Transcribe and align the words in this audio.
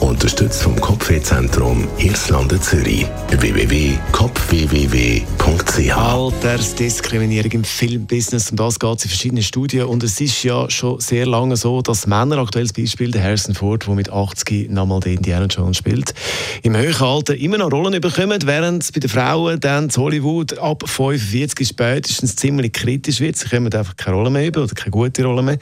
Unterstützt 0.00 0.62
vom 0.62 0.80
Kopfwehzentrum 0.80 1.86
Irlande 1.98 2.58
Zürich. 2.60 3.06
www.kopfwww.ch 3.30 5.92
Altersdiskriminierung 5.92 7.50
im 7.52 7.64
Filmbusiness, 7.64 8.50
um 8.50 8.56
das 8.56 8.78
geht 8.78 8.98
es 8.98 9.04
in 9.04 9.10
verschiedenen 9.10 9.42
Studien. 9.42 9.86
Und 9.86 10.04
es 10.04 10.20
ist 10.20 10.44
ja 10.44 10.70
schon 10.70 11.00
sehr 11.00 11.26
lange 11.26 11.56
so, 11.56 11.82
dass 11.82 12.06
Männer, 12.06 12.38
aktuelles 12.38 12.72
Beispiel 12.72 13.10
der 13.10 13.24
Harrison 13.24 13.54
Ford, 13.54 13.86
der 13.86 13.94
mit 13.94 14.10
80 14.10 14.70
nochmal 14.70 15.00
den 15.00 15.16
Indiana 15.16 15.46
Jones 15.46 15.78
spielt, 15.78 16.14
im 16.62 16.76
höheren 16.76 17.06
Alter 17.06 17.36
immer 17.36 17.58
noch 17.58 17.72
Rollen 17.72 18.00
bekommen, 18.00 18.38
während 18.44 18.84
es 18.84 18.92
bei 18.92 19.00
den 19.00 19.10
Frauen 19.10 19.58
dann 19.60 19.90
zu 19.90 20.02
Hollywood 20.02 20.56
ab 20.58 20.84
45 20.86 21.68
spätestens 21.68 22.36
ziemlich 22.36 22.72
kritisch 22.72 23.18
wird. 23.20 23.36
Sie 23.36 23.48
kommen 23.48 23.72
einfach 23.72 23.96
keine 23.96 24.16
Rolle 24.16 24.30
mehr 24.30 24.46
über 24.46 24.62
oder 24.62 24.74
keine 24.74 24.92
gute 24.92 25.24
Rolle 25.24 25.42
mehr 25.42 25.58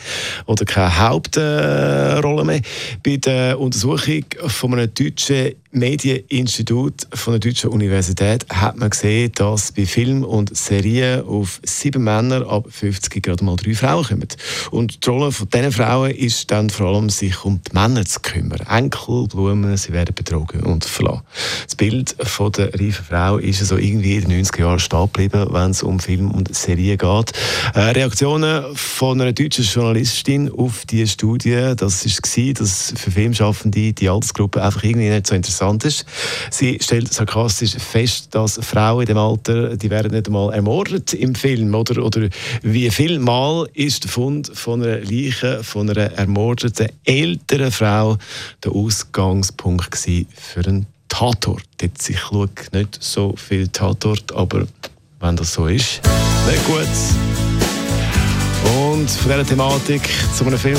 oder 0.46 0.64
keine 0.64 0.98
Hauptrolle 0.98 2.44
mehr. 2.44 2.60
Bei 3.02 3.16
der 3.16 3.58
Untersuchung 3.58 4.25
von 4.46 4.74
einem 4.74 4.92
deutschen 4.92 5.54
Medieninstitut 5.76 7.06
von 7.12 7.34
der 7.34 7.40
Deutschen 7.40 7.68
Universität 7.68 8.46
hat 8.48 8.78
man 8.78 8.88
gesehen, 8.88 9.30
dass 9.34 9.72
bei 9.72 9.84
Film 9.84 10.24
und 10.24 10.56
Serien 10.56 11.22
auf 11.26 11.60
sieben 11.64 12.04
Männer 12.04 12.48
ab 12.48 12.66
50 12.70 13.22
gerade 13.22 13.44
mal 13.44 13.56
drei 13.56 13.74
Frauen 13.74 14.04
kommen. 14.04 14.28
Und 14.70 15.04
die 15.04 15.10
Rolle 15.10 15.32
von 15.32 15.50
diesen 15.50 15.72
Frauen 15.72 16.12
ist 16.12 16.50
dann 16.50 16.70
vor 16.70 16.86
allem, 16.86 17.10
sich 17.10 17.44
um 17.44 17.60
die 17.60 17.74
Männer 17.74 18.06
zu 18.06 18.20
kümmern. 18.20 18.60
Enkel, 18.70 19.26
Blumen, 19.28 19.76
sie 19.76 19.92
werden 19.92 20.14
betrogen 20.14 20.62
und 20.62 20.86
verlassen. 20.86 21.22
Das 21.66 21.76
Bild 21.76 22.16
von 22.20 22.52
der 22.52 22.72
reifen 22.72 23.04
Frau 23.04 23.36
ist 23.36 23.58
so 23.66 23.76
irgendwie 23.76 24.16
in 24.16 24.30
den 24.30 24.44
90er 24.46 24.60
Jahren 24.60 24.78
stehen 24.78 25.10
geblieben, 25.12 25.46
wenn 25.50 25.72
es 25.72 25.82
um 25.82 26.00
Film 26.00 26.30
und 26.30 26.54
Serien 26.56 26.96
geht. 26.96 27.32
Äh, 27.74 27.80
Reaktionen 27.80 28.64
von 28.74 29.20
einer 29.20 29.34
deutschen 29.34 29.64
Journalistin 29.64 30.50
auf 30.50 30.86
diese 30.86 31.08
Studie, 31.08 31.74
das 31.76 32.06
war, 32.06 32.52
dass 32.54 32.94
für 32.96 33.10
Filmschaffende 33.10 33.92
die 33.92 34.08
Altersgruppe 34.08 34.62
einfach 34.62 34.82
irgendwie 34.82 35.10
nicht 35.10 35.26
so 35.26 35.34
interessant 35.34 35.65
interessant 35.70 35.84
ist. 35.84 36.04
Sie 36.50 36.78
stellt 36.80 37.12
sarkastisch 37.12 37.76
fest, 37.76 38.34
dass 38.34 38.58
Frauen 38.62 39.02
in 39.02 39.06
dem 39.06 39.18
Alter, 39.18 39.76
die 39.76 39.90
werden 39.90 40.12
nicht 40.12 40.26
einmal 40.26 40.52
ermordet 40.52 41.12
im 41.14 41.34
Film. 41.34 41.74
Oder, 41.74 42.04
oder 42.04 42.28
wie 42.62 42.90
viel 42.90 43.18
Mal 43.18 43.68
ist 43.74 44.04
der 44.04 44.10
Fund 44.10 44.50
von 44.54 44.82
einer 44.82 45.00
Leiche, 45.00 45.62
von 45.62 45.90
einer 45.90 46.12
ermordeten 46.12 46.88
älteren 47.04 47.70
Frau 47.70 48.16
der 48.64 48.72
Ausgangspunkt 48.72 49.96
für 49.96 50.60
einen 50.66 50.86
Tatort. 51.08 51.62
Jetzt, 51.80 52.10
ich 52.10 52.18
schaue 52.18 52.48
nicht 52.72 52.98
so 53.00 53.34
viel 53.36 53.68
Tatort, 53.68 54.32
aber 54.34 54.66
wenn 55.20 55.36
das 55.36 55.52
so 55.52 55.66
ist, 55.66 56.00
nicht 56.48 56.66
gut. 56.66 56.86
Und 58.76 59.08
von 59.08 59.30
dieser 59.30 59.46
Thematik 59.46 60.02
zu 60.36 60.44
einem 60.44 60.58
Film 60.58 60.78